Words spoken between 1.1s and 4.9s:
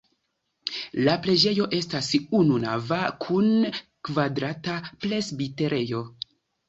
preĝejo estas ununava kun kvadrata